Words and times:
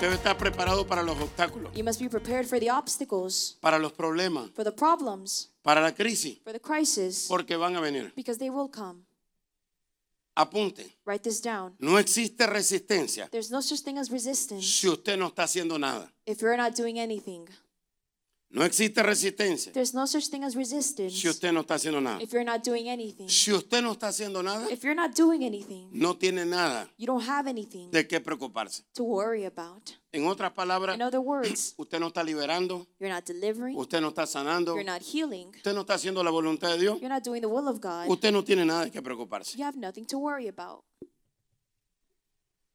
Debe 0.00 0.14
estar 0.14 0.36
preparado 0.36 0.86
para 0.86 1.02
los 1.02 1.18
obstáculos, 1.18 1.74
You 1.74 1.82
must 1.82 2.00
be 2.00 2.08
prepared 2.08 2.46
for 2.46 2.60
the 2.60 2.70
obstacles, 2.70 3.56
para 3.60 3.78
los 3.78 3.92
problemas, 3.92 4.50
for 4.54 4.62
the 4.64 4.70
problems, 4.72 5.50
para 5.62 5.80
la 5.80 5.92
crisis, 5.92 6.38
for 6.44 6.52
the 6.52 6.60
crisis, 6.60 7.24
porque 7.28 7.56
van 7.56 7.76
a 7.76 7.80
venir. 7.80 8.12
because 8.14 8.38
they 8.38 8.50
will 8.50 8.68
come. 8.70 9.04
Apunte, 10.36 10.84
Write 11.06 11.22
this 11.22 11.40
down. 11.40 11.74
no 11.78 11.98
existe 11.98 12.46
resistencia 12.46 13.26
There's 13.30 13.50
no 13.50 13.62
such 13.62 13.80
thing 13.82 13.96
as 13.96 14.10
resistance 14.10 14.66
si 14.66 14.86
usted 14.86 15.16
no 15.16 15.28
está 15.28 15.44
haciendo 15.44 15.78
nada. 15.78 16.12
if 16.26 16.42
you're 16.42 16.58
not 16.58 16.74
doing 16.76 16.98
anything. 16.98 17.48
No 18.56 18.64
existe 18.64 19.02
resistencia 19.02 19.70
There's 19.70 19.92
no 19.92 20.06
such 20.06 20.30
thing 20.30 20.42
as 20.42 20.54
resistance 20.54 21.10
si 21.20 21.28
usted 21.28 21.52
no 21.52 21.60
está 21.60 21.74
haciendo 21.74 22.00
nada. 22.00 22.22
if 22.22 22.32
you're 22.32 22.42
not 22.42 22.64
doing 22.64 22.88
anything. 22.88 23.28
Si 23.28 23.52
usted 23.52 23.82
no 23.82 23.92
está 23.92 24.08
haciendo 24.08 24.42
nada, 24.42 24.66
If 24.72 24.82
you're 24.82 24.94
not 24.94 25.14
doing 25.14 25.44
anything, 25.44 25.90
no 25.92 26.16
tiene 26.16 26.46
nada 26.46 26.88
you 26.96 27.06
don't 27.06 27.28
have 27.28 27.46
anything 27.50 27.90
de 27.90 28.08
qué 28.08 28.18
preocuparse. 28.18 28.82
to 28.94 29.04
worry 29.04 29.44
about. 29.44 29.90
En 30.10 30.26
otras 30.26 30.52
palabras, 30.52 30.96
In 30.96 31.02
other 31.02 31.20
words, 31.20 31.74
usted 31.78 32.00
no 32.00 32.06
está 32.06 32.24
liberando, 32.24 32.86
you're 32.98 33.12
not 33.12 33.26
delivering, 33.26 33.76
usted 33.76 34.00
no 34.00 34.08
está 34.08 34.24
sanando, 34.24 34.74
you're 34.74 34.90
not 34.90 35.02
healing, 35.02 35.48
usted 35.54 35.74
no 35.74 35.82
está 35.82 35.92
haciendo 35.96 36.24
la 36.24 36.30
voluntad 36.30 36.70
de 36.70 36.78
Dios, 36.78 36.98
you're 36.98 37.12
not 37.12 37.22
doing 37.22 37.42
the 37.42 37.48
will 37.48 37.68
of 37.68 37.78
God. 37.82 38.08
usted 38.08 38.32
no 38.32 38.42
tiene 38.42 38.64
nada 38.64 38.86
de 38.86 38.90
qué 38.90 39.02
preocuparse. 39.02 39.54
You 39.58 39.66
have 39.66 39.76
nothing 39.76 40.06
to 40.06 40.18
worry 40.18 40.48
about. 40.48 40.82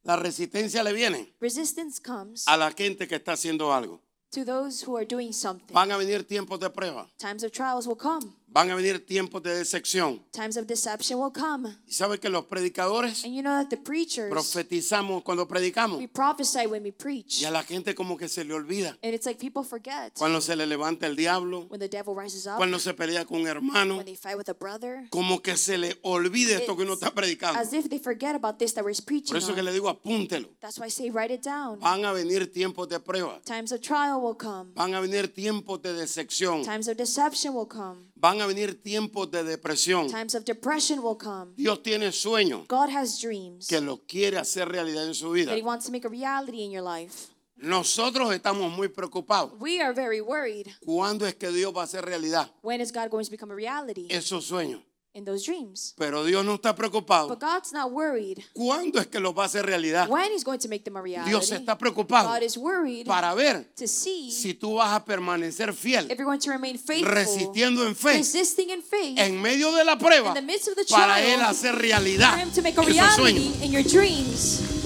La 0.04 0.14
resistencia 0.14 0.84
le 0.84 0.92
viene 0.92 1.34
Resistance 1.40 2.00
comes 2.00 2.46
a 2.46 2.56
la 2.56 2.70
gente 2.70 3.08
que 3.08 3.16
está 3.16 3.32
haciendo 3.32 3.72
algo. 3.72 4.00
To 4.32 4.44
those 4.44 4.82
who 4.82 4.96
are 4.96 5.04
doing 5.04 5.32
something. 5.32 5.74
Van 5.74 5.90
a 5.90 5.96
venir 5.96 6.24
tiempos 6.26 6.58
de 6.58 6.70
prueba, 6.70 7.06
Times 7.18 7.44
of 7.44 7.52
trials 7.52 7.86
will 7.86 7.96
come. 7.96 8.34
Van 8.52 8.70
a 8.70 8.74
venir 8.74 9.04
tiempos 9.04 9.42
de 9.42 9.54
decepción. 9.56 10.22
Times 10.30 10.56
of 10.56 10.66
deception 10.66 11.18
will 11.18 11.32
come. 11.32 11.70
Y 11.86 11.92
sabe 11.92 12.18
que 12.18 12.28
los 12.28 12.44
predicadores 12.46 13.24
And 13.24 13.34
you 13.34 13.42
know 13.42 13.52
that 13.54 13.68
the 13.68 13.76
preachers, 13.76 14.30
profetizamos 14.30 15.22
cuando 15.22 15.46
predicamos 15.48 15.98
we 15.98 16.06
prophesy 16.08 16.66
when 16.66 16.82
we 16.82 16.92
preach. 16.92 17.40
y 17.40 17.44
a 17.44 17.50
la 17.50 17.62
gente 17.62 17.94
como 17.94 18.16
que 18.16 18.28
se 18.28 18.44
le 18.44 18.54
olvida. 18.54 18.96
And 19.02 19.14
it's 19.14 19.26
like 19.26 19.40
people 19.40 19.64
forget 19.64 20.12
Cuando 20.18 20.40
se 20.40 20.54
le 20.56 20.66
levanta 20.66 21.06
el 21.06 21.16
diablo, 21.16 21.66
when 21.68 21.80
the 21.80 21.88
devil 21.88 22.14
rises 22.14 22.46
up, 22.46 22.56
cuando 22.56 22.78
se 22.78 22.92
pelea 22.94 23.24
con 23.24 23.40
un 23.40 23.46
hermano, 23.46 23.96
when 23.96 24.04
they 24.04 24.16
fight 24.16 24.36
with 24.36 24.48
a 24.48 24.54
brother, 24.54 25.06
como 25.10 25.40
que 25.40 25.56
se 25.56 25.78
le 25.78 25.98
olvide 26.02 26.56
esto 26.56 26.76
que 26.76 26.82
uno 26.82 26.94
está 26.94 27.12
predicando. 27.14 27.58
as 27.58 27.72
if 27.72 27.88
they 27.88 27.98
forget 27.98 28.34
about 28.34 28.58
this 28.58 28.74
that 28.74 28.84
we're 28.84 28.94
preaching 29.04 29.28
Por 29.32 29.38
eso 29.38 29.54
que 29.54 29.62
le 29.62 29.72
digo, 29.72 29.88
apúntelo. 29.88 30.48
That's 30.60 30.78
why 30.78 30.86
I 30.86 30.90
say 30.90 31.10
write 31.10 31.32
it 31.32 31.42
down. 31.42 31.80
Van 31.80 32.04
a 32.04 32.12
venir 32.12 32.50
tiempos 32.52 32.88
de 32.88 33.00
prueba, 33.00 33.40
Times 33.44 33.72
of 33.72 33.80
trial 33.80 34.20
will 34.20 34.36
come. 34.36 34.72
van 34.74 34.94
a 34.94 35.00
venir 35.00 35.32
tiempos 35.32 35.80
de 35.82 35.92
decepción, 35.94 36.64
Times 36.64 36.88
of 36.88 36.96
deception 36.96 37.54
will 37.54 37.66
come. 37.66 38.11
Van 38.22 38.40
a 38.40 38.46
venir 38.46 38.80
tiempos 38.80 39.30
de 39.32 39.42
depresión. 39.42 40.08
Times 40.08 40.36
of 40.36 40.44
depression 40.44 41.02
will 41.02 41.16
come. 41.16 41.52
Dios 41.56 41.82
tiene 41.82 42.12
sueños 42.12 42.68
God 42.68 42.88
has 42.88 43.20
dreams 43.20 43.66
que 43.66 43.80
lo 43.80 43.98
quiere 44.06 44.38
hacer 44.38 44.68
realidad 44.68 45.06
en 45.06 45.14
su 45.14 45.32
vida. 45.32 45.50
that 45.50 45.58
He 45.58 45.62
wants 45.62 45.84
to 45.86 45.92
make 45.92 46.06
a 46.06 46.08
reality 46.08 46.62
in 46.62 46.70
your 46.70 46.84
life. 46.84 47.28
Nosotros 47.56 48.32
estamos 48.32 48.72
muy 48.72 48.88
preocupados. 48.88 49.52
We 49.58 49.80
are 49.80 49.92
very 49.92 50.20
worried. 50.20 50.68
¿Cuándo 50.84 51.26
es 51.26 51.34
que 51.34 51.50
Dios 51.50 51.74
va 51.76 51.82
a 51.82 51.84
hacer 51.84 52.04
realidad 52.04 52.48
When 52.62 52.80
is 52.80 52.92
God 52.92 53.10
going 53.10 53.24
to 53.24 53.30
become 53.30 53.52
a 53.52 53.56
reality 53.56 54.06
esos 54.08 54.46
sueños? 54.46 54.82
In 55.14 55.24
those 55.24 55.44
dreams? 55.44 55.94
Pero 55.98 56.24
Dios 56.24 56.44
no 56.44 56.54
está 56.54 56.74
preocupado. 56.74 57.28
But 57.28 57.40
God's 57.40 57.72
not 57.72 57.92
worried 57.92 58.38
¿Cuándo 58.54 58.98
es 58.98 59.06
que 59.06 59.20
los 59.20 59.36
va 59.36 59.44
a 59.44 59.46
hacer 59.46 59.64
realidad? 59.64 60.08
when 60.08 60.30
He's 60.32 60.44
going 60.44 60.58
to 60.58 60.68
make 60.68 60.84
them 60.84 60.96
a 60.96 61.02
reality. 61.02 61.30
Dios 61.30 61.50
está 61.52 61.76
preocupado 61.76 62.28
God 62.28 62.42
is 62.42 62.56
worried 62.56 63.06
para 63.06 63.34
ver 63.34 63.64
to 63.76 63.86
see 63.86 64.30
si 64.30 64.54
tú 64.54 64.74
vas 64.74 64.92
a 64.92 65.04
permanecer 65.04 65.74
fiel, 65.74 66.10
if 66.10 66.18
you're 66.18 66.24
going 66.24 66.40
to 66.40 66.50
remain 66.50 66.78
faithful, 66.78 67.12
resistiendo 67.12 67.86
en 67.86 67.94
fe, 67.94 68.14
resisting 68.14 68.70
in 68.70 68.82
faith, 68.82 69.18
en 69.18 69.40
medio 69.40 69.72
de 69.72 69.84
la 69.84 69.98
prueba, 69.98 70.28
in 70.28 70.34
the 70.34 70.42
midst 70.42 70.68
of 70.68 70.74
the 70.76 70.84
para 70.84 71.14
trial, 71.14 71.40
Él 71.40 71.42
hacer 71.42 71.74
realidad 71.74 72.32
for 72.32 72.40
Him 72.40 72.50
to 72.50 72.62
make 72.62 72.78
a 72.78 72.82
reality 72.82 73.52
in 73.62 73.72
your 73.72 73.82
dreams. 73.82 74.81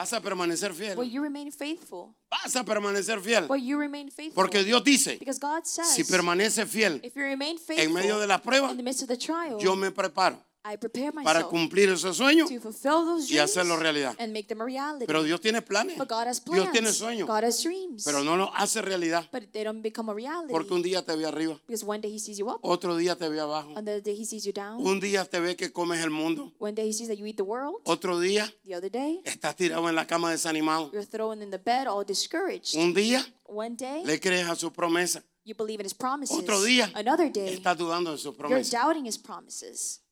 Vas 0.00 0.14
a 0.14 0.20
permanecer 0.22 0.72
fiel. 0.72 0.96
Will 0.96 1.10
you 1.10 1.22
remain 1.22 1.52
faithful? 1.52 2.14
Vas 2.30 2.56
a 2.56 2.64
permanecer 2.64 3.20
fiel. 3.20 3.46
Will 3.50 3.62
you 3.62 3.78
remain 3.78 4.10
faithful? 4.10 4.34
Porque 4.34 4.64
Dios 4.64 4.82
dice, 4.82 5.18
because 5.18 5.38
God 5.38 5.66
says, 5.66 5.90
si 5.90 6.04
permanece 6.04 6.64
fiel 6.64 7.00
if 7.02 7.14
you 7.14 7.22
remain 7.22 7.58
faithful 7.58 7.84
en 7.84 7.92
medio 7.92 8.18
de 8.18 8.26
la 8.26 8.38
prueba, 8.38 8.70
in 8.70 8.78
the 8.78 8.82
midst 8.82 9.02
of 9.02 9.08
the 9.08 9.18
trial, 9.18 9.58
yo 9.60 9.76
me 9.76 9.90
preparo 9.90 10.38
I 10.62 10.76
prepare 10.76 11.10
para 11.10 11.24
myself 11.24 11.48
cumplir 11.50 11.88
esos 11.88 12.18
sueños 12.18 12.50
to 12.50 12.60
fulfill 12.60 13.06
those 13.06 13.24
y 13.32 13.36
dreams 13.36 13.50
hacerlo 13.50 13.76
realidad. 13.78 14.14
and 14.18 14.30
make 14.34 14.46
them 14.46 14.60
a 14.60 14.64
reality. 14.66 15.06
Pero 15.06 15.22
Dios 15.22 15.40
tiene 15.40 15.62
planes. 15.62 15.96
but 15.96 16.06
God 16.06 16.26
has 16.28 16.38
plans. 16.38 16.60
Dios 16.62 16.70
tiene 16.72 16.92
sueños. 16.92 17.26
God 17.26 17.44
has 17.44 17.62
dreams. 17.62 18.04
Pero 18.04 18.22
no 18.22 18.36
lo 18.36 18.52
hace 18.54 18.82
realidad. 18.82 19.26
but 19.32 19.50
they 19.52 19.64
don't 19.64 19.80
become 19.80 20.10
a 20.10 20.14
reality. 20.14 20.52
Porque 20.52 20.74
un 20.74 20.82
día 20.82 21.02
te 21.02 21.16
ve 21.16 21.24
arriba, 21.24 21.58
because 21.66 21.82
one 21.82 22.00
day 22.02 22.14
He 22.14 22.18
sees 22.18 22.36
you 22.36 22.50
up, 22.50 22.58
otro 22.62 22.94
día 22.96 23.16
te 23.16 23.26
ve 23.30 23.40
abajo. 23.40 23.70
another 23.70 24.02
day 24.02 24.14
He 24.20 24.26
sees 24.26 24.44
you 24.44 24.52
down. 24.52 24.86
Un 24.86 25.00
día 25.00 25.24
te 25.24 25.40
ve 25.40 25.56
que 25.56 25.72
comes 25.72 25.98
el 26.04 26.10
mundo, 26.10 26.52
One 26.58 26.74
day 26.74 26.88
He 26.88 26.92
sees 26.92 27.08
that 27.08 27.16
you 27.16 27.24
eat 27.24 27.36
the 27.36 27.42
world. 27.42 27.76
otro 27.84 28.20
día 28.20 28.52
The 28.66 28.76
other 28.76 28.90
day, 28.90 29.22
estás 29.24 29.56
tirado 29.56 29.88
en 29.88 29.94
la 29.94 30.06
cama 30.06 30.30
desanimado. 30.30 30.90
you're 30.92 31.06
thrown 31.06 31.40
in 31.42 31.50
the 31.50 31.58
bed 31.58 31.86
all 31.88 32.04
discouraged. 32.04 32.76
Un 32.76 32.92
día 32.92 33.24
One 33.44 33.76
day, 33.76 34.04
le 34.04 34.20
crees 34.20 34.46
a 34.46 34.54
su 34.56 34.70
promesa, 34.70 35.24
you 35.42 35.54
believe 35.56 35.80
in 35.80 35.86
His 35.86 35.94
promises. 35.94 36.36
otro 36.36 36.62
día 36.62 36.90
Another 36.94 37.32
day, 37.32 37.54
estás 37.54 37.78
dudando 37.78 38.12
de 38.12 38.18
su 38.18 38.24
you're 38.32 38.36
promesa. 38.36 38.78
doubting 38.78 39.06
His 39.06 39.16
promises. 39.16 40.02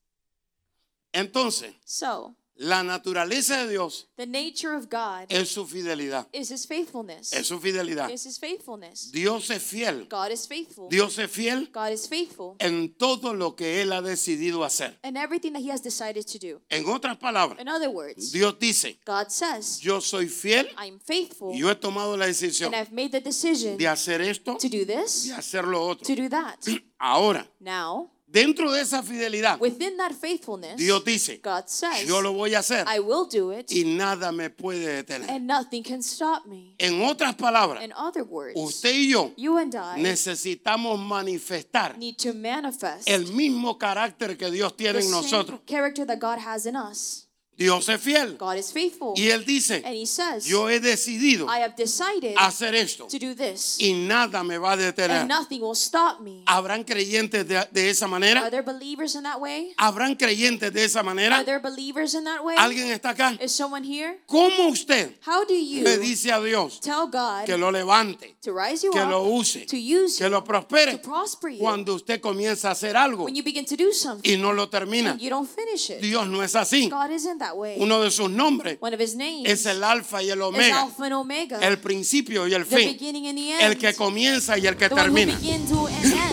Entonces, 1.12 1.74
So, 1.84 2.34
la 2.60 2.82
naturaleza 2.82 3.64
de 3.64 3.70
Dios 3.70 4.08
the 4.16 4.26
nature 4.26 4.74
of 4.74 4.88
God 4.90 5.26
es 5.28 5.48
su 5.50 5.64
fidelidad. 5.64 6.26
is 6.32 6.50
His 6.50 6.66
faithfulness. 6.66 7.32
Es 7.32 7.46
su 7.46 7.60
fidelidad. 7.60 8.10
Is 8.10 8.26
His 8.26 8.36
faithfulness. 8.40 9.12
Dios 9.12 9.48
es 9.50 9.62
fiel. 9.62 10.08
God 10.10 10.32
is 10.32 10.48
faithful. 10.48 10.88
Dios 10.90 11.16
es 11.20 11.30
fiel 11.30 11.70
God 11.72 11.92
is 11.92 12.08
faithful. 12.08 12.56
en 12.58 12.92
todo 12.94 13.32
lo 13.32 13.54
que 13.54 13.80
Él 13.80 13.92
ha 13.92 14.02
decidido 14.02 14.64
hacer. 14.64 14.98
And 15.04 15.16
everything 15.16 15.52
that 15.52 15.62
He 15.62 15.70
has 15.70 15.82
decided 15.82 16.26
to 16.26 16.38
do. 16.40 16.60
En 16.68 16.84
otras 16.88 17.16
palabras, 17.18 17.60
In 17.60 17.68
other 17.68 17.90
words, 17.90 18.32
Dios 18.32 18.58
dice, 18.58 18.98
God 19.06 19.28
says, 19.30 19.78
yo 19.80 20.00
soy 20.00 20.26
fiel 20.26 20.66
I'm 20.76 20.98
faithful 20.98 21.54
y 21.54 21.60
yo 21.60 21.70
he 21.70 21.76
tomado 21.76 22.16
la 22.16 22.26
decisión 22.26 22.74
and 22.74 22.82
I've 22.84 22.92
made 22.92 23.10
the 23.12 23.20
decision 23.20 23.76
de 23.78 23.86
hacer 23.86 24.20
esto, 24.20 24.56
to 24.56 24.68
do 24.68 24.84
this, 24.84 25.28
de 25.28 25.34
hacer 25.34 25.64
lo 25.64 25.86
otro. 25.86 26.04
to 26.04 26.20
do 26.20 26.28
that. 26.28 26.56
Ahora, 26.98 27.48
Now, 27.60 28.10
dentro 28.30 28.70
de 28.72 28.80
esa 28.82 29.02
fidelidad, 29.02 29.58
within 29.60 29.96
that 29.96 30.12
faithfulness, 30.12 30.76
Dios 30.76 31.02
dice, 31.04 31.40
God 31.42 31.64
says, 31.66 32.06
yo 32.06 32.20
lo 32.20 32.32
voy 32.34 32.54
a 32.54 32.58
hacer 32.58 32.84
I 32.86 32.98
will 33.00 33.26
do 33.30 33.52
it 33.52 33.70
y 33.72 33.84
nada 33.84 34.30
me 34.32 34.50
puede 34.50 35.02
detener. 35.02 35.28
and 35.30 35.46
nothing 35.46 35.82
can 35.82 36.02
stop 36.02 36.44
me. 36.46 36.74
En 36.78 37.00
otras 37.02 37.34
palabras, 37.36 37.82
In 37.82 37.92
other 37.92 38.24
words, 38.24 38.52
usted 38.56 38.90
y 38.94 39.08
yo 39.10 39.32
you 39.36 39.56
and 39.58 39.74
I 39.74 40.00
necesitamos 40.00 40.98
manifestar 41.00 41.96
need 41.98 42.16
to 42.18 42.34
manifest 42.34 43.08
el 43.08 43.26
mismo 43.32 43.78
carácter 43.78 44.36
que 44.36 44.50
Dios 44.50 44.76
tiene 44.76 44.98
the 45.00 45.04
en 45.06 45.10
same 45.10 45.22
nosotros. 45.22 45.60
character 45.66 46.04
that 46.06 46.18
God 46.20 46.38
has 46.38 46.66
in 46.66 46.76
us. 46.76 47.27
Dios 47.58 47.88
es 47.88 48.00
fiel. 48.00 48.36
God 48.38 48.56
is 48.56 48.72
faithful. 48.72 49.14
Y 49.16 49.30
Él 49.30 49.44
dice, 49.44 49.82
and 49.84 49.94
He 49.96 50.06
says, 50.06 50.46
yo 50.46 50.68
he 50.68 50.78
decidido 50.78 51.46
I 51.50 51.58
have 51.62 51.74
decided 51.76 52.36
hacer 52.36 52.72
esto 52.76 53.08
to 53.08 53.18
do 53.18 53.34
this, 53.34 53.76
y 53.80 53.92
nada 53.94 54.44
me 54.44 54.58
va 54.58 54.72
a 54.72 54.76
detener. 54.76 55.22
and 55.22 55.28
nothing 55.28 55.60
will 55.60 55.74
stop 55.74 56.20
me. 56.20 56.44
¿Habrán 56.46 56.84
creyentes 56.84 57.48
de, 57.48 57.66
de 57.72 57.90
esa 57.90 58.04
Are 58.04 58.10
manera? 58.10 58.48
there 58.50 58.62
believers 58.62 59.16
in 59.16 59.24
that 59.24 59.40
way? 59.40 59.74
¿Habrán 59.76 60.14
creyentes 60.14 60.72
de 60.72 60.84
esa 60.84 61.00
Are 61.00 61.06
manera? 61.06 61.44
there 61.44 61.58
believers 61.58 62.14
in 62.14 62.22
that 62.24 62.44
way? 62.44 62.54
¿Alguien 62.56 62.92
está 62.92 63.10
acá? 63.10 63.36
Is 63.42 63.50
someone 63.50 63.82
here? 63.84 64.20
¿Cómo 64.26 64.68
usted 64.68 65.16
How 65.26 65.44
do 65.44 65.54
you 65.54 65.82
le 65.82 65.98
dice 65.98 66.30
a 66.30 66.40
Dios 66.40 66.78
tell 66.80 67.08
God 67.10 67.44
que 67.44 67.58
lo 67.58 67.72
levante, 67.72 68.36
to 68.40 68.52
rise 68.52 68.84
you 68.86 68.92
que 68.92 69.00
up, 69.02 69.10
lo 69.10 69.24
use, 69.24 69.66
to 69.66 69.76
use 69.76 70.16
que 70.18 70.26
you, 70.26 70.30
lo 70.30 70.44
prospere 70.44 70.92
to 70.92 70.98
prosper 71.02 71.48
you? 71.50 71.58
cuando 71.58 71.94
usted 71.94 72.20
comienza 72.20 72.68
a 72.68 72.72
hacer 72.72 72.96
algo 72.96 73.24
when 73.24 73.34
you 73.34 73.42
begin 73.42 73.64
to 73.64 73.74
do 73.76 73.92
something 73.92 74.30
y 74.30 74.36
no 74.40 74.52
lo 74.52 74.68
termina? 74.68 75.10
and 75.10 75.20
you 75.20 75.28
don't 75.28 75.48
finish 75.50 75.90
it. 75.90 76.00
Dios 76.00 76.28
no 76.28 76.40
es 76.40 76.54
así. 76.54 76.88
God 76.88 77.10
isn't 77.10 77.38
that. 77.40 77.47
Uno 77.54 78.02
de 78.02 78.10
sus 78.10 78.30
nombres 78.30 78.78
One 78.80 78.94
of 78.94 79.00
His 79.00 79.14
names 79.14 79.48
es 79.48 79.66
el 79.66 79.82
alfa 79.84 80.22
y 80.22 80.30
el 80.30 80.40
omega, 80.42 80.82
Alpha 80.82 81.04
and 81.04 81.14
Omega, 81.14 81.58
el 81.60 81.78
principio 81.78 82.46
y 82.46 82.54
el 82.54 82.66
the 82.66 82.76
fin, 82.76 82.92
beginning 82.92 83.26
and 83.28 83.38
the 83.38 83.50
end, 83.52 83.62
el 83.62 83.78
que 83.78 83.94
comienza 83.94 84.58
y 84.58 84.66
el 84.66 84.76
que 84.76 84.88
termina. 84.88 85.38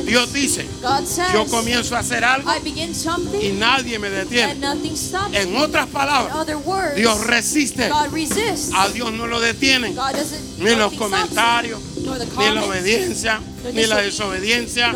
Dios 0.05 0.33
dice, 0.33 0.65
yo 1.33 1.45
comienzo 1.47 1.95
a 1.95 1.99
hacer 1.99 2.23
algo 2.23 2.51
I 2.53 2.59
begin 2.59 2.91
y 2.91 2.93
something 2.95 3.59
nadie 3.59 3.99
me 3.99 4.09
detiene. 4.09 4.55
nothing 4.55 4.95
stops 4.95 5.31
me. 5.31 5.41
En 5.41 5.55
otras 5.57 5.87
In 5.87 5.93
palabras, 5.93 6.35
other 6.35 6.57
words, 6.57 6.95
Dios 6.95 7.25
resiste. 7.25 7.89
God 7.89 8.11
resists. 8.13 8.71
A 8.73 8.89
Dios 8.89 9.11
no 9.13 9.27
lo 9.27 9.39
detienen 9.39 9.95
ni 10.59 10.75
los 10.75 10.93
comentarios, 10.93 11.79
ni 11.97 12.49
la 12.53 12.63
obediencia, 12.65 13.41
ni 13.73 13.85
la 13.85 14.01
desobediencia. 14.01 14.93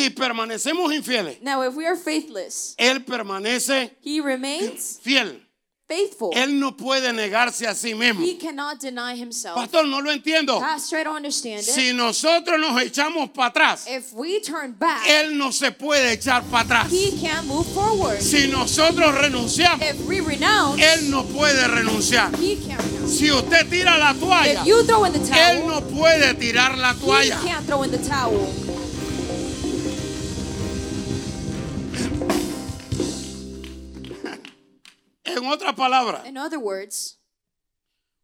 Si 0.00 0.08
permanecemos 0.10 0.92
infieles, 0.94 1.42
Now, 1.42 1.62
if 1.62 1.74
we 1.74 1.86
are 1.86 1.94
faithless, 1.96 2.74
Él 2.78 3.04
permanece 3.04 3.90
he 4.02 4.20
remains 4.22 4.98
fiel. 5.02 5.42
faithful. 5.86 6.30
Él 6.34 6.58
no 6.58 6.74
puede 6.74 7.12
negarse 7.12 7.66
a 7.66 7.74
sí 7.74 7.94
mismo. 7.94 8.24
He 8.24 8.38
cannot 8.38 8.78
deny 8.80 9.14
himself. 9.16 9.56
Pastor, 9.56 9.84
no 9.86 10.00
lo 10.00 10.10
entiendo. 10.10 10.58
Pastor, 10.58 11.00
I 11.00 11.04
don't 11.04 11.16
understand 11.16 11.58
it. 11.58 11.64
Si 11.64 11.92
nosotros 11.92 12.58
nos 12.58 12.80
echamos 12.80 13.28
para 13.34 13.48
atrás, 13.50 13.86
If 13.88 14.14
we 14.14 14.40
turn 14.40 14.72
back, 14.78 15.06
Él 15.06 15.36
no 15.36 15.50
se 15.52 15.70
puede 15.72 16.12
echar 16.12 16.44
para 16.44 16.64
atrás. 16.64 16.90
he 16.92 17.10
can't 17.20 17.46
move 17.46 17.66
forward. 17.74 18.20
Si 18.22 18.46
nosotros 18.48 19.14
renunciamos, 19.16 19.82
If 19.82 20.06
we 20.06 20.20
renounce, 20.22 20.80
Él 20.82 21.10
no 21.10 21.24
puede 21.24 21.66
renunciar. 21.68 22.30
he 22.38 22.56
can't 22.56 22.80
renounce. 22.80 23.18
Si 23.18 23.30
usted 23.30 23.68
tira 23.68 23.98
la 23.98 24.14
toalla, 24.14 24.62
If 24.62 24.66
you 24.66 24.82
throw 24.84 25.04
in 25.04 25.12
the 25.12 25.18
Él 25.18 25.28
towel, 25.60 25.66
no 25.66 25.80
puede 25.88 26.32
tirar 26.38 26.78
la 26.78 26.92
he 26.94 27.00
toalla. 27.00 27.40
can't 27.42 27.66
throw 27.66 27.82
in 27.82 27.90
the 27.90 27.98
towel. 27.98 28.48
En 35.36 35.46
otras 35.46 35.74
palabras, 35.74 36.26
In 36.26 36.36
other 36.36 36.58
words, 36.58 37.18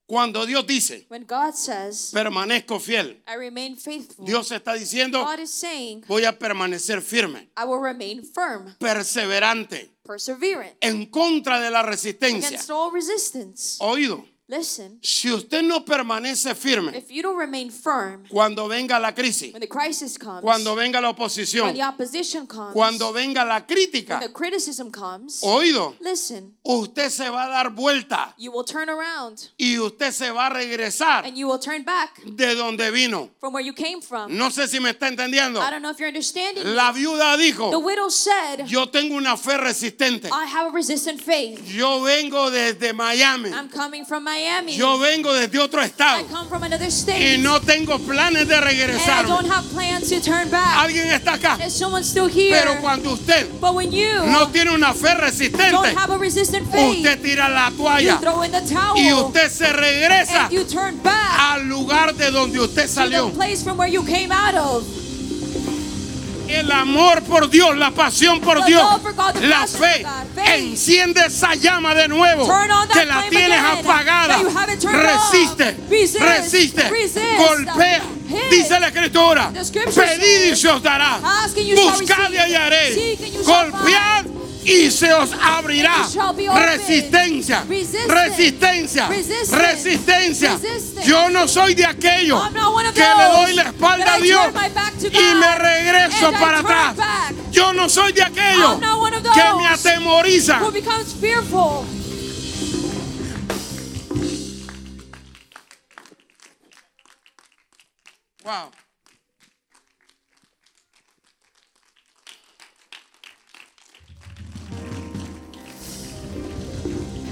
cuando 0.09 0.47
Dios 0.47 0.65
dice, 0.67 1.05
when 1.09 1.25
God 1.27 1.55
says, 1.55 2.11
permanezco 2.13 2.79
fiel, 2.79 3.21
I 3.27 3.35
remain 3.37 3.77
faithful, 3.77 4.25
Dios 4.25 4.53
está 4.53 4.75
diciendo, 4.75 5.25
God 5.25 5.41
is 5.41 5.51
saying, 5.53 6.05
voy 6.07 6.25
a 6.25 6.39
permanecer 6.39 7.03
firme, 7.03 7.49
I 7.57 7.65
will 7.65 7.81
remain 7.81 8.23
firm, 8.23 8.77
perseverante, 8.79 9.91
perseverant, 10.05 10.77
en 10.81 11.07
contra 11.07 11.61
de 11.61 11.71
la 11.71 11.83
resistencia. 11.83 12.49
against 12.49 12.71
all 12.71 12.93
resistance. 12.93 13.79
Oído, 13.81 14.25
Listen, 14.49 15.01
si 15.03 15.29
usted 15.29 15.61
no 15.65 15.85
permanece 15.85 16.55
firme 16.55 16.97
if 16.97 17.11
you 17.11 17.21
don't 17.21 17.37
remain 17.37 17.69
firm 17.69 18.23
cuando 18.29 18.69
venga 18.69 18.97
la 18.97 19.11
crisis, 19.11 19.53
when 19.53 19.61
the 19.61 19.67
crisis 19.67 20.17
comes, 20.17 20.41
cuando 20.41 20.77
venga 20.77 21.01
la 21.01 21.09
when 21.09 21.17
oposición, 21.17 21.75
the 21.75 21.83
opposition 21.83 22.47
comes, 22.47 22.73
cuando 22.73 23.13
venga 23.13 23.45
la 23.45 23.57
when 23.57 23.67
crítica, 23.67 24.21
the 24.21 24.29
criticism 24.33 24.93
comes, 24.93 25.43
oído, 25.43 25.97
listen, 25.99 26.55
usted 26.63 27.11
se 27.11 27.29
va 27.29 27.47
a 27.47 27.49
dar 27.49 27.71
vuelta 27.71 28.35
you 28.39 28.53
will 28.53 28.63
turn 28.63 28.89
around 28.89 29.49
y 29.59 29.81
usted 29.81 30.13
se 30.13 30.31
va 30.31 30.47
a 30.47 30.51
regresar 30.51 31.25
and 31.27 31.37
you 31.37 31.49
will 31.49 31.59
turn 31.59 31.83
back 31.83 32.23
de 32.25 32.55
donde 32.55 32.89
vino. 32.93 33.29
from 33.41 33.53
where 33.53 33.65
you 33.67 33.73
came 33.73 34.01
from. 34.01 34.31
No 34.31 34.51
sé 34.51 34.69
si 34.69 34.79
me 34.79 34.91
está 34.91 35.09
entendiendo. 35.09 35.61
I 35.61 35.73
don't 35.73 35.83
know 35.83 35.91
if 35.91 35.99
you're 35.99 36.07
understanding. 36.07 36.63
La 36.77 36.93
viuda 36.93 37.37
The 37.37 37.43
dijo, 37.43 37.85
widow 37.85 38.09
said, 38.11 38.69
yo 38.69 38.87
tengo 38.87 39.17
una 39.17 39.37
fe 39.37 39.57
resistente. 39.57 40.29
I 40.31 40.47
have 40.47 40.69
a 40.69 40.71
resistant 40.71 41.21
faith. 41.21 41.69
Yo 41.75 42.01
vengo 42.03 42.49
desde 42.53 42.93
Miami. 42.93 43.51
I'm 43.51 43.69
coming 43.69 44.05
from 44.05 44.23
Miami. 44.23 44.36
Yo 44.77 44.99
vengo 44.99 45.33
desde 45.33 45.59
otro 45.59 45.83
I 45.83 45.87
estado. 45.87 46.27
come 46.29 46.49
from 46.49 46.63
another 46.65 46.87
Y 46.87 46.93
state. 46.93 47.39
no 47.39 47.61
tengo 47.61 47.99
planes 47.99 48.47
de 48.49 48.55
and 48.55 48.65
I 48.65 48.69
regresar. 48.73 49.27
don't 49.27 49.49
have 49.51 49.65
plans 49.73 50.09
to 50.11 50.21
turn 50.21 50.51
back. 50.51 50.77
Alguien 50.79 51.09
está 51.11 51.35
acá. 51.35 51.59
Still 52.03 52.29
here? 52.29 52.51
Pero 52.61 52.81
cuando 52.81 53.13
usted 53.13 53.49
but 53.61 53.75
when 53.75 53.91
you 53.93 54.09
no 54.27 54.49
tiene 54.49 54.71
una 54.71 54.93
fe 54.95 55.09
don't 55.09 55.21
resistente, 55.21 55.95
have 55.97 56.11
a 56.13 56.19
resistant 56.19 56.71
faith, 56.71 56.99
usted 56.99 57.21
tira 57.23 57.49
la 57.49 57.71
you 57.71 57.77
toalla 57.77 58.19
throw 58.21 58.43
in 58.43 58.53
the 58.53 58.61
towel 58.63 58.97
y 58.97 59.13
usted 59.13 59.51
se 59.51 59.73
regresa 59.73 60.45
and 60.45 60.53
you 60.53 60.65
turn 60.65 60.97
back 61.03 61.39
al 61.39 61.65
lugar 61.69 62.15
de 62.15 62.31
donde 62.31 62.59
usted 62.61 62.83
to 62.83 62.89
salió. 62.89 63.27
the 63.29 63.35
place 63.37 63.63
from 63.63 63.77
where 63.79 63.89
you 63.91 64.03
came 64.05 64.31
out 64.33 64.55
of. 64.55 64.85
El 66.57 66.73
amor 66.73 67.23
por 67.23 67.51
Dios, 67.51 67.77
la 67.77 67.91
pasión 67.91 68.41
por 68.41 68.65
Dios, 68.65 68.83
la 69.43 69.67
fe, 69.67 70.07
enciende 70.57 71.27
esa 71.27 71.55
llama 71.55 71.95
de 71.95 72.09
nuevo 72.09 72.51
que 72.93 73.05
la 73.05 73.29
tienes 73.29 73.61
apagada. 73.61 74.39
Resiste, 74.39 75.77
resiste, 76.19 76.89
resist, 76.89 77.19
golpea. 77.39 78.03
Dice 78.51 78.81
la 78.81 78.89
escritura, 78.89 79.53
pedid 79.53 80.53
y 80.53 80.57
se 80.57 80.69
os 80.69 80.83
dará, 80.83 81.21
buscad 81.77 82.33
y 82.33 82.37
hallaréis, 82.37 83.45
golpead 83.45 84.36
y 84.67 84.91
se 84.91 85.13
os 85.13 85.31
abrirá. 85.33 86.05
Resistencia, 86.55 87.65
resistencia, 88.09 89.09
resistencia. 89.53 90.59
Yo 91.05 91.31
no 91.31 91.47
soy 91.47 91.75
de 91.75 91.87
aquellos 91.87 92.43
que 92.95 93.01
le 93.01 93.25
doy 93.33 93.55
la 93.55 93.63
espalda 93.63 94.15
a 94.15 94.19
Dios 94.19 94.47
y 95.03 95.35
me 95.35 95.59
regreso 95.59 96.33
para 96.33 96.59
atrás. 96.59 96.97
Yo 97.53 97.73
no 97.73 97.89
soy 97.89 98.13
de 98.13 98.23
aquellos 98.23 98.81
que 99.35 99.55
me 99.57 99.67
atemorizan. 99.67 100.63
fearful. 101.21 101.85
Wow. 108.45 108.71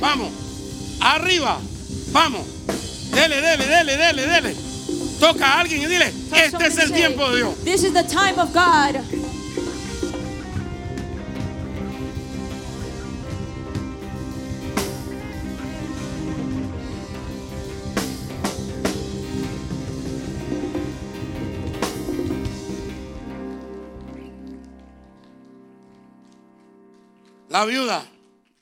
Vamos, 0.05 0.33
arriba, 1.01 1.59
vamos. 2.13 2.47
Dele, 3.11 3.41
dele, 3.41 3.67
dele, 3.67 3.97
dele, 3.97 4.27
dele. 4.27 4.57
Toca 5.19 5.47
a 5.47 5.61
alguien 5.61 5.81
y 5.81 5.87
dile, 5.87 6.13
este 6.37 6.67
es 6.67 6.77
el 6.77 6.93
tiempo 6.93 7.31
de 7.31 7.39
Dios. 7.39 7.65
This 7.65 7.85
is 7.85 7.95
the 7.95 8.05
time 8.05 8.39
of 8.39 8.53
God. 8.53 9.01
La 27.49 27.65
viuda 27.65 28.14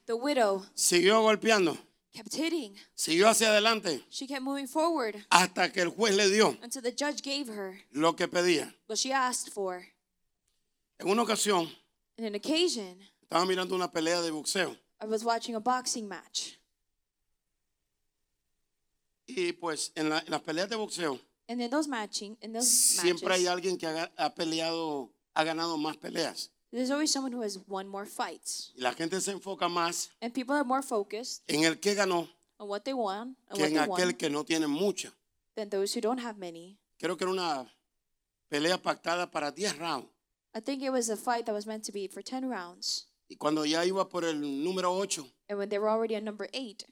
The 0.06 0.14
widow 0.14 0.64
siguió 0.75 1.22
golpeando, 1.22 1.76
kept 2.12 2.34
hitting. 2.34 2.76
siguió 2.94 3.28
hacia 3.28 3.49
adelante 3.50 4.04
She 4.10 4.26
kept 4.26 4.43
moving 4.43 4.66
forward 4.66 5.25
hasta 5.31 5.72
que 5.72 5.81
el 5.82 5.88
juez 5.90 6.14
le 6.16 6.28
dio 6.28 6.56
until 6.62 6.82
the 6.82 6.90
judge 6.93 7.22
gave 7.22 7.49
her 7.49 7.81
lo 7.93 8.14
que 8.14 8.26
pedía. 8.28 8.75
what 8.88 8.99
she 8.99 9.12
asked 9.12 9.52
for. 9.52 9.84
En 10.99 11.08
una 11.08 11.22
ocasión, 11.22 11.69
And 12.19 12.26
an 12.26 12.34
occasion, 12.34 12.99
estaba 13.22 13.44
mirando 13.46 13.75
una 13.75 13.90
pelea 13.90 14.20
de 14.22 14.31
boxeo 14.31 14.76
I 15.00 15.06
was 15.06 15.25
watching 15.25 15.54
a 15.54 15.60
boxing 15.60 16.06
match. 16.08 16.56
y 19.26 19.52
pues 19.52 19.93
en, 19.94 20.08
la- 20.10 20.19
en 20.20 20.31
las 20.31 20.43
peleas 20.43 20.69
de 20.69 20.76
boxeo 20.76 21.19
And 21.48 21.60
in 21.60 21.70
those 21.70 21.88
matching, 21.88 22.37
in 22.40 22.52
those 22.52 22.66
siempre 22.69 23.32
hay 23.34 23.43
matches, 23.44 23.48
alguien 23.48 23.76
que 23.78 23.87
ha, 23.87 24.10
ha 24.16 24.34
peleado, 24.34 25.10
ha 25.34 25.44
ganado 25.44 25.76
más 25.76 25.96
peleas. 25.96 26.50
There's 26.72 26.91
always 26.91 27.12
someone 27.12 27.32
who 27.32 27.43
has 27.43 27.58
won 27.69 27.86
more 27.88 28.06
fights. 28.06 28.72
Y 28.76 28.82
la 28.82 28.93
gente 28.94 29.20
se 29.20 29.32
enfoca 29.32 29.69
más 29.69 30.10
And 30.20 30.32
people 30.32 30.55
are 30.55 30.64
more 30.64 30.82
focused 30.82 31.43
en 31.48 31.64
el 31.64 31.79
que 31.79 31.94
ganó 31.94 32.29
on 32.58 32.69
what 32.69 32.82
they 32.84 32.94
won 32.94 33.36
and 33.48 33.56
que 33.56 33.62
what 33.62 33.69
en 33.69 33.74
they 33.74 33.81
aquel 33.82 34.06
won 34.08 34.14
que 34.14 34.31
no 34.31 34.44
tiene 34.44 34.67
mucha. 34.67 35.12
than 35.55 35.69
those 35.70 35.94
who 35.94 36.00
don't 36.00 36.20
have 36.20 36.38
many. 36.38 36.79
Creo 36.98 37.17
que 37.17 37.24
era 37.24 37.32
una 37.32 37.67
pelea 38.48 38.79
pactada 38.81 39.31
para 39.31 39.50
10 39.50 39.79
rounds. 39.79 40.08
I 40.55 40.60
think 40.60 40.82
it 40.82 40.91
was 40.91 41.08
a 41.08 41.17
fight 41.17 41.46
that 41.46 41.55
was 41.55 41.67
meant 41.67 41.84
to 41.84 41.93
be 41.93 42.06
for 42.08 42.22
10 42.22 42.48
rounds. 42.48 43.06
Y 43.29 43.36
cuando 43.36 43.64
ya 43.64 43.84
iba 43.84 44.08
por 44.08 44.24
el 44.24 44.41
número 44.41 44.93
8, 44.93 45.24
And 45.48 45.58
when 45.58 45.69
they 45.69 45.79
were 45.79 45.88
already 45.91 46.14
at 46.14 46.22
number 46.22 46.48
eight, 46.52 46.84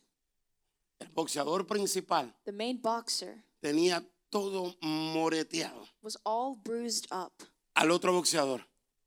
el 1.01 1.09
boxeador 1.15 1.67
principal 1.67 2.33
the 2.45 2.53
main 2.53 2.81
boxer 2.81 3.45
tenía 3.63 4.03
todo 4.31 4.75
moreteado. 4.83 5.87
was 6.03 6.17
all 6.25 6.57
bruised 6.57 7.07
up. 7.11 7.33
Al 7.75 7.91
otro 7.91 8.13
boxeador. 8.13 8.65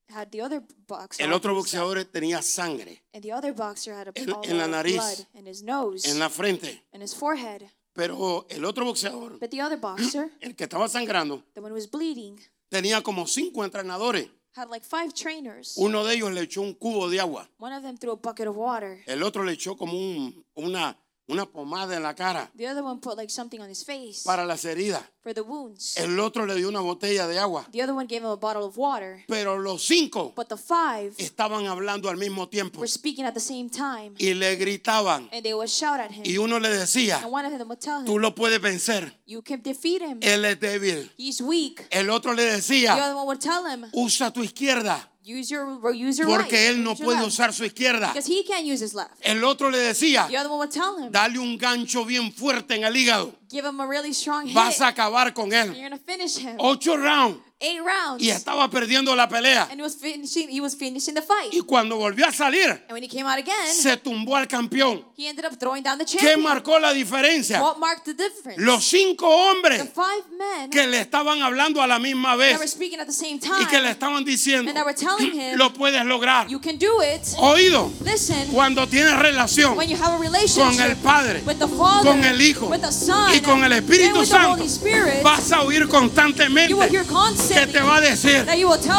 Had 0.10 0.30
the 0.32 0.42
other 0.42 0.62
boxer, 0.88 1.24
El 1.24 1.34
otro 1.34 1.56
boxeador 1.56 2.04
tenía 2.06 2.42
sangre 2.42 3.02
and 3.14 3.24
the 3.24 3.32
other 3.34 3.54
boxer 3.54 3.94
had 3.94 4.08
a, 4.10 4.12
en- 4.16 4.58
la 4.58 4.68
nariz, 4.68 4.96
blood 4.96 5.28
in 5.34 5.48
his 5.48 5.64
nose 5.64 6.06
en 6.10 6.20
la 6.20 6.30
frente. 6.30 6.84
and 6.94 7.02
his 7.02 7.14
forehead. 7.16 7.64
Pero 7.94 8.46
el 8.50 8.66
otro 8.66 8.86
boxeador, 8.86 9.40
But 9.40 9.50
the 9.52 9.62
other 9.62 9.78
boxer, 9.80 10.32
el 10.42 10.56
que 10.56 10.66
estaba 10.66 10.88
sangrando, 10.90 11.44
the 11.54 11.62
one 11.62 11.70
who 11.72 11.76
was 11.76 11.90
bleeding, 11.90 12.40
tenía 12.70 13.02
como 13.02 13.26
cinco 13.28 13.64
entrenadores. 13.64 14.30
had 14.56 14.70
like 14.70 14.86
five 14.86 15.14
trainers. 15.14 15.74
Uno 15.78 16.04
de 16.04 16.14
ellos 16.16 16.32
le 16.32 16.42
echó 16.42 16.62
un 16.62 16.74
cubo 16.76 17.10
de 17.10 17.20
agua. 17.20 17.50
One 17.58 17.74
of 17.76 17.82
them 17.82 17.98
threw 17.98 18.12
a 18.14 18.16
bucket 18.18 18.48
of 18.48 18.56
water. 18.56 19.02
El 19.08 19.24
otro 19.24 19.44
le 19.44 19.54
echó 19.54 19.76
como 19.78 19.94
un- 19.98 20.46
una, 20.56 20.96
una 21.28 21.46
pomada 21.46 21.96
en 21.96 22.04
la 22.04 22.14
cara 22.16 22.52
The 22.58 22.68
other 22.68 22.84
one 22.84 23.00
put 23.00 23.16
like 23.18 23.30
something 23.32 23.60
on 23.62 23.70
his 23.70 23.84
face 23.86 24.24
para 24.26 24.46
las 24.46 24.66
heridas. 24.66 25.02
for 25.22 25.34
the 25.34 25.42
wounds. 25.42 25.96
El 25.98 26.20
otro 26.20 26.46
le 26.46 26.54
dio 26.56 26.68
una 26.68 26.82
botella 26.82 27.28
de 27.28 27.40
agua. 27.40 27.66
The 27.72 27.82
other 27.82 27.94
one 27.96 28.08
gave 28.08 28.22
him 28.24 28.30
a 28.30 28.36
bottle 28.36 28.64
of 28.66 28.78
water. 28.78 29.24
Pero 29.30 29.58
los 29.58 29.82
cinco 29.84 30.34
But 30.36 30.50
the 30.50 30.58
five 30.58 31.14
estaban 31.18 31.66
hablando 31.68 32.10
al 32.10 32.18
mismo 32.18 32.50
tiempo 32.50 32.80
were 32.80 32.90
speaking 32.90 33.24
at 33.26 33.34
the 33.34 33.40
same 33.40 33.70
time. 33.70 34.14
y 34.18 34.34
le 34.34 34.58
gritaban. 34.58 35.30
And 35.32 35.42
they 35.44 35.54
would 35.54 35.70
shout 35.70 36.02
at 36.02 36.12
Y 36.12 36.34
him. 36.36 36.42
uno 36.44 36.60
le 36.60 36.68
decía, 36.70 37.20
And 37.24 37.32
one 37.32 37.46
of 37.46 37.58
them 37.58 37.70
would 37.70 37.80
tell 37.80 38.04
tú 38.04 38.16
him, 38.16 38.22
lo 38.22 38.36
puedes 38.36 38.60
vencer. 38.62 39.14
You 39.26 39.42
can 39.42 39.62
defeat 39.64 40.02
him. 40.02 40.20
Él 40.22 40.44
es 40.44 40.60
débil. 40.60 41.10
He's 41.18 41.40
weak. 41.40 41.88
El 41.90 42.10
otro 42.10 42.34
le 42.34 42.44
The 42.44 42.52
decía, 42.58 42.94
other 42.96 43.16
one 43.16 43.26
would 43.28 43.40
tell 43.40 43.66
him, 43.66 43.86
usa 43.94 44.32
tu 44.34 44.44
izquierda. 44.44 45.10
Use 45.26 45.50
your, 45.50 45.80
use 45.94 46.18
your 46.18 46.28
right. 46.28 46.42
Porque 46.42 46.68
él 46.68 46.84
no 46.84 46.92
use 46.92 47.02
puede 47.02 47.18
left." 47.20 47.28
usar 47.28 47.54
su 47.54 47.64
izquierda. 47.64 48.10
Because 48.14 48.28
he 48.28 48.44
can't 48.44 48.66
use 48.66 48.84
his 48.84 48.94
left. 48.94 49.14
El 49.22 49.44
otro 49.44 49.70
le 49.70 49.78
decía, 49.78 50.28
The 50.28 50.38
other 50.38 50.50
one 50.50 50.60
would 50.60 50.72
tell 50.72 50.98
him, 51.02 51.12
dale 51.12 51.40
un 51.40 51.58
gancho 51.58 52.04
bien 52.06 52.34
fuerte 52.34 52.76
en 52.76 52.84
el 52.84 52.96
hígado. 52.96 53.34
Give 53.50 53.66
him 53.66 53.80
a 53.80 53.88
really 53.88 54.14
strong 54.14 54.46
hit. 54.48 54.56
Vas 54.56 54.82
a 54.82 54.88
acabar 54.88 55.34
con 55.34 55.54
él. 55.54 55.74
You're 55.76 55.98
finish 55.98 56.38
him. 56.38 56.58
Ocho 56.60 56.98
rounds. 56.98 57.38
Eight 57.64 57.80
rounds. 57.80 58.22
y 58.22 58.30
estaba 58.30 58.70
perdiendo 58.70 59.16
la 59.16 59.28
pelea. 59.28 59.64
And 59.72 59.80
he 59.80 59.84
was 59.84 59.96
finishing, 59.96 60.50
he 60.50 60.62
was 60.62 60.76
finishing 60.76 61.16
the 61.16 61.22
fight. 61.22 61.54
Y 61.54 61.62
cuando 61.62 61.98
volvió 61.98 62.28
a 62.28 62.32
salir, 62.32 62.70
And 62.70 62.92
when 62.92 63.04
he 63.04 63.08
came 63.08 63.26
out 63.26 63.40
again, 63.40 63.74
se 63.74 63.98
tumbó 63.98 64.36
al 64.36 64.48
campeón. 64.48 65.06
he 65.18 65.28
ended 65.28 65.46
up 65.46 65.58
throwing 65.58 65.84
down 65.84 65.98
the 65.98 66.06
¿Qué 66.06 66.38
marcó 66.38 66.80
la 66.80 66.94
diferencia? 66.94 67.62
What 67.62 67.78
marked 67.78 68.06
the 68.06 68.14
difference? 68.14 68.62
Los 68.62 68.84
cinco 68.86 69.28
the 69.28 69.36
hombres 69.36 69.90
five 69.94 70.24
men 70.38 70.70
que 70.70 70.86
le 70.88 71.00
estaban 71.00 71.42
hablando 71.42 71.82
a 71.82 71.88
la 71.88 72.00
misma 72.00 72.32
that 72.32 72.38
were 72.38 72.58
vez 72.60 72.72
speaking 72.72 73.00
at 73.00 73.08
the 73.08 73.14
same 73.14 73.36
y 73.36 73.40
time, 73.40 73.68
que 73.70 73.80
le 73.80 73.90
estaban 73.90 74.24
diciendo, 74.26 74.70
and 74.70 74.78
that 74.78 74.86
were 74.86 74.94
telling 74.94 75.32
him, 75.34 75.58
lo 75.58 75.72
puedes 75.74 76.04
lograr. 76.06 76.48
you 76.50 76.60
can 76.60 76.78
do 76.78 77.02
it. 77.02 77.22
Oído, 77.38 77.92
Listen, 78.04 78.48
cuando 78.52 78.88
tienes 78.88 79.18
relación 79.18 79.78
when 79.78 79.90
you 79.90 79.96
have 79.96 80.14
a 80.14 80.18
con 80.18 80.22
relationship 80.22 80.82
el 80.82 80.96
Padre, 80.98 81.42
with 81.46 81.58
the 81.60 81.68
Father, 81.68 82.12
con 82.12 82.24
el 82.24 82.42
Hijo 82.42 82.68
with 82.68 82.82
the 82.82 82.92
Son, 82.92 83.34
y 83.34 83.40
con 83.42 83.64
el 83.64 83.72
Espíritu 83.74 84.20
the 84.20 84.26
Santo, 84.26 84.64
Spirit, 84.64 85.24
vas 85.24 85.52
a 85.52 85.62
oír 85.64 85.88
constantemente 85.88 86.70
you 86.70 86.78
will 86.78 86.90
hear 86.90 87.06
que 87.54 87.68
te 87.68 87.80
va 87.82 87.96
a 87.98 88.02
decir, 88.02 88.46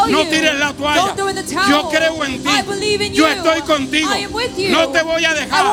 no 0.08 0.22
tires 0.26 0.58
la 0.58 0.72
toalla, 0.72 1.14
yo 1.68 1.88
creo 1.90 2.24
en 2.24 2.42
ti, 2.42 3.10
yo 3.12 3.28
estoy 3.28 3.60
contigo, 3.62 4.10
no 4.70 4.88
te 4.88 5.02
voy 5.02 5.24
a 5.24 5.34
dejar, 5.34 5.64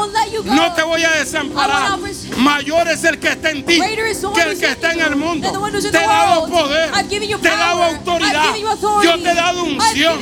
no 0.46 0.74
te 0.74 0.84
voy 0.84 1.04
a 1.04 1.12
desamparar. 1.12 2.00
Mayor 2.38 2.88
es 2.88 3.04
el 3.04 3.20
que 3.20 3.30
está 3.30 3.50
en 3.52 3.66
ti 3.66 3.80
que 3.80 4.42
el 4.42 4.60
que 4.60 4.66
está 4.68 4.94
en 4.94 5.02
el 5.02 5.16
mundo. 5.16 5.52
Te 5.92 5.98
he 5.98 6.08
dado 6.08 6.48
poder, 6.48 6.92
te 7.10 7.16
he 7.16 7.58
dado 7.58 7.84
autoridad, 7.84 8.56
yo 9.04 9.20
te 9.22 9.32
he 9.32 9.36
dado 9.36 9.64
unción. 9.64 10.20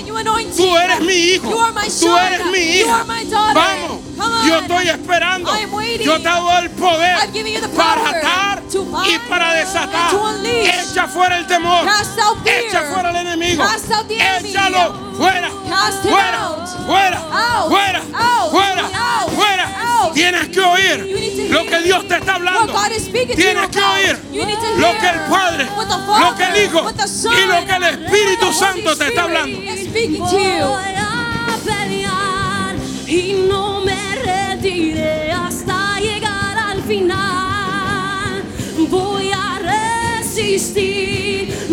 Tú 0.56 0.78
eres 0.78 1.00
mi 1.01 1.13
hijo, 1.13 1.50
tú 2.00 2.18
eres 2.18 2.46
mi 2.46 2.60
hija. 2.60 3.06
daughter. 3.30 3.54
Vamos, 3.56 4.46
yo 4.46 4.60
estoy 4.60 4.89
esperando. 4.89 5.51
Yo 6.00 6.13
te 6.16 6.22
he 6.22 6.24
dado 6.24 6.60
el 6.60 6.70
poder 6.72 7.18
para 7.75 8.10
atar 8.10 8.63
y 9.08 9.30
para 9.30 9.54
desatar. 9.54 10.12
Echa 10.89 11.08
fuera 11.08 11.38
el 11.38 11.46
temor. 11.46 11.86
Cast 11.86 12.17
out 12.19 12.43
fear. 12.43 12.65
Echa 12.65 12.81
fuera 12.81 13.12
el 13.12 13.15
enemigo. 13.17 13.63
Cast 13.63 13.91
out 13.91 14.08
the 14.08 14.19
enemy. 14.19 14.50
Échalo 14.50 15.13
fuera. 15.15 15.50
Cast 15.69 16.03
him 16.03 16.12
fuera. 16.12 16.39
out. 16.39 16.69
Fuera. 16.88 17.17
Out. 17.31 17.69
Fuera. 17.69 18.00
Out. 18.00 18.51
Fuera. 18.51 18.81
Out. 18.81 19.29
Fuera. 19.31 19.65
Out. 19.81 20.13
Tienes 20.13 20.48
que 20.50 20.60
oír 20.60 21.50
lo 21.51 21.65
que 21.65 21.81
Dios 21.81 22.08
te 22.08 22.15
está 22.15 22.36
hablando. 22.36 22.74
Tienes 23.36 23.69
que 23.69 23.79
oír 23.79 24.19
lo 24.77 24.98
que 24.98 25.10
el 25.10 25.19
Padre, 25.29 25.67
lo 25.67 26.36
que 26.36 26.43
el 26.43 26.65
Hijo 26.65 26.89
y 26.89 27.46
lo 27.46 27.65
que 27.65 27.75
el 27.75 27.84
Espíritu 27.84 28.51
Santo 28.51 28.96
te 28.98 29.08
está 29.10 29.24
hablando. 29.24 29.60
Voy 29.60 29.69
a 29.69 31.58
pelear 31.65 32.75
y 33.08 33.46
no 33.48 33.81
me 33.81 34.09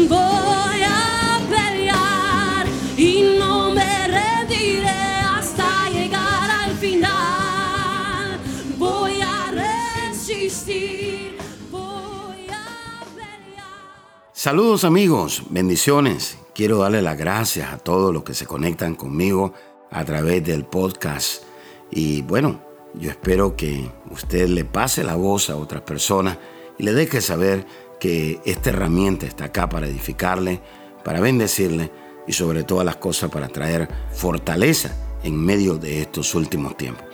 voy 0.07 0.83
a 0.85 1.41
pelear 1.49 2.67
y 2.99 3.37
no 3.39 3.71
me 3.71 4.07
retiré 4.07 4.91
hasta 5.25 5.89
llegar 5.89 6.51
al 6.51 6.73
final. 6.73 8.39
Voy 8.77 9.23
a 9.23 9.51
resistir, 10.11 11.39
voy 11.71 12.49
a 12.51 13.01
pelear. 13.15 13.65
Saludos 14.35 14.85
amigos, 14.85 15.45
bendiciones. 15.49 16.37
Quiero 16.55 16.77
darle 16.79 17.01
las 17.01 17.17
gracias 17.17 17.73
a 17.73 17.79
todos 17.79 18.13
los 18.13 18.25
que 18.25 18.35
se 18.35 18.45
conectan 18.45 18.95
conmigo 18.95 19.55
a 19.91 20.05
través 20.05 20.45
del 20.45 20.67
podcast. 20.67 21.45
Y 21.91 22.21
bueno, 22.21 22.61
yo 22.93 23.11
espero 23.11 23.57
que 23.57 23.91
usted 24.11 24.49
le 24.51 24.67
pase 24.67 25.03
la 25.03 25.15
voz 25.15 25.49
a 25.49 25.57
otras 25.57 25.81
personas 25.81 26.37
y 26.79 26.83
le 26.83 26.93
deje 26.93 27.23
saber 27.23 27.67
que 27.99 28.41
esta 28.45 28.71
herramienta 28.71 29.27
está 29.27 29.47
acá 29.47 29.69
para 29.69 29.87
edificarle, 29.87 30.61
para 31.05 31.21
bendecirle 31.21 31.91
y 32.27 32.33
sobre 32.33 32.65
todas 32.65 32.85
las 32.85 32.97
cosas 32.97 33.31
para 33.31 33.49
traer 33.49 33.89
fortaleza 34.13 34.95
en 35.23 35.37
medio 35.37 35.77
de 35.77 36.03
estos 36.03 36.35
últimos 36.35 36.77
tiempos. 36.77 37.05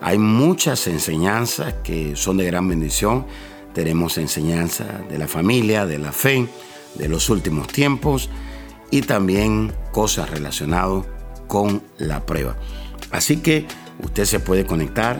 Hay 0.00 0.18
muchas 0.18 0.86
enseñanzas 0.86 1.74
que 1.84 2.16
son 2.16 2.36
de 2.36 2.46
gran 2.46 2.68
bendición. 2.68 3.26
Tenemos 3.72 4.18
enseñanza 4.18 4.84
de 5.08 5.18
la 5.18 5.28
familia, 5.28 5.86
de 5.86 5.98
la 5.98 6.12
fe, 6.12 6.48
de 6.94 7.08
los 7.08 7.30
últimos 7.30 7.68
tiempos 7.68 8.28
y 8.90 9.02
también 9.02 9.72
cosas 9.92 10.28
relacionadas 10.30 11.04
con 11.46 11.82
la 11.98 12.26
prueba. 12.26 12.56
Así 13.10 13.38
que 13.38 13.66
usted 14.02 14.24
se 14.24 14.40
puede 14.40 14.66
conectar 14.66 15.18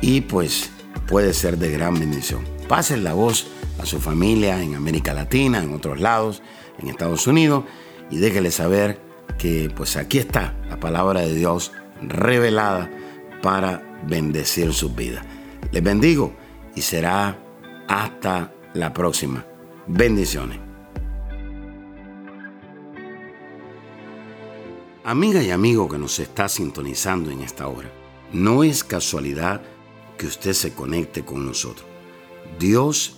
y 0.00 0.20
pues 0.20 0.70
puede 1.06 1.32
ser 1.32 1.58
de 1.58 1.70
gran 1.70 1.98
bendición. 1.98 2.44
Pasen 2.68 3.04
la 3.04 3.14
voz 3.14 3.46
a 3.78 3.86
su 3.86 4.00
familia 4.00 4.62
en 4.62 4.74
América 4.74 5.14
Latina, 5.14 5.62
en 5.62 5.72
otros 5.72 6.00
lados, 6.00 6.42
en 6.78 6.88
Estados 6.88 7.26
Unidos 7.26 7.64
y 8.10 8.18
déjele 8.18 8.50
saber 8.50 9.00
que 9.38 9.70
pues 9.74 9.96
aquí 9.96 10.18
está 10.18 10.54
la 10.68 10.80
palabra 10.80 11.20
de 11.20 11.34
Dios 11.34 11.72
revelada 12.02 12.90
para 13.42 13.82
bendecir 14.06 14.72
sus 14.72 14.94
vidas. 14.94 15.24
Les 15.70 15.82
bendigo 15.82 16.34
y 16.74 16.82
será 16.82 17.38
hasta 17.88 18.52
la 18.74 18.92
próxima. 18.92 19.44
Bendiciones. 19.86 20.58
Amiga 25.04 25.42
y 25.42 25.50
amigo 25.50 25.88
que 25.88 25.98
nos 25.98 26.18
está 26.18 26.48
sintonizando 26.48 27.30
en 27.30 27.40
esta 27.40 27.66
hora, 27.66 27.90
no 28.32 28.62
es 28.62 28.84
casualidad 28.84 29.62
que 30.18 30.26
usted 30.26 30.52
se 30.52 30.74
conecte 30.74 31.24
con 31.24 31.46
nosotros. 31.46 31.86
Dios 32.58 33.17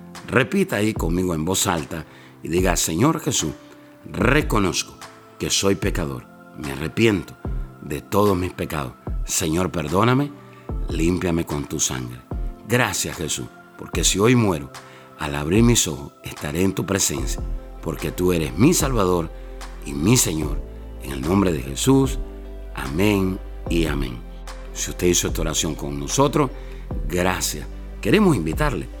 Repita 0.27 0.77
ahí 0.77 0.93
conmigo 0.93 1.33
en 1.33 1.45
voz 1.45 1.67
alta 1.67 2.05
y 2.43 2.47
diga, 2.47 2.75
Señor 2.75 3.19
Jesús, 3.19 3.51
reconozco 4.05 4.95
que 5.37 5.49
soy 5.49 5.75
pecador, 5.75 6.25
me 6.57 6.71
arrepiento 6.71 7.35
de 7.81 8.01
todos 8.01 8.37
mis 8.37 8.53
pecados. 8.53 8.93
Señor, 9.25 9.71
perdóname, 9.71 10.31
límpiame 10.89 11.45
con 11.45 11.65
tu 11.65 11.79
sangre. 11.79 12.21
Gracias 12.67 13.17
Jesús, 13.17 13.47
porque 13.77 14.03
si 14.03 14.19
hoy 14.19 14.35
muero, 14.35 14.71
al 15.19 15.35
abrir 15.35 15.63
mis 15.63 15.87
ojos 15.87 16.13
estaré 16.23 16.61
en 16.63 16.73
tu 16.73 16.85
presencia, 16.85 17.41
porque 17.81 18.11
tú 18.11 18.33
eres 18.33 18.57
mi 18.57 18.73
Salvador 18.73 19.29
y 19.85 19.93
mi 19.93 20.17
Señor. 20.17 20.61
En 21.03 21.11
el 21.11 21.21
nombre 21.21 21.51
de 21.51 21.61
Jesús, 21.61 22.19
amén 22.75 23.39
y 23.69 23.85
amén. 23.85 24.19
Si 24.73 24.91
usted 24.91 25.07
hizo 25.07 25.27
esta 25.27 25.41
oración 25.41 25.75
con 25.75 25.99
nosotros, 25.99 26.49
gracias. 27.07 27.67
Queremos 27.99 28.35
invitarle 28.35 29.00